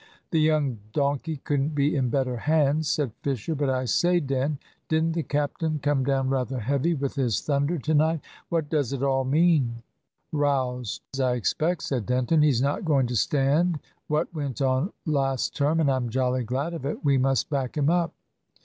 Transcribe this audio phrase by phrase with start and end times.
[0.31, 4.57] "The young donkey couldn't be in better hands," said Fisher; "but I say, Den,
[4.89, 8.21] didn't the captain come down rather heavy with his thunder to night?
[8.49, 9.83] What does it all mean?"
[10.33, 12.41] "Bows, I expect," said Denton.
[12.41, 16.83] "He's not going to stand what went on last term, and I'm jolly glad of
[16.83, 17.05] it.
[17.05, 18.11] We must back him up."